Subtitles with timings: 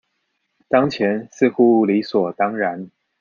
[0.67, 2.89] 當前似乎理所當然